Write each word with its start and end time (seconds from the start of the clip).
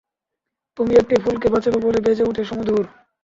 তুমি 0.77 0.93
একটি 0.95 1.15
ফুলকে 1.23 1.47
বাঁচাবো 1.53 1.77
বলে 1.85 1.99
বেজে 2.05 2.23
উঠ 2.23 2.37
সুমধুর। 2.41 2.85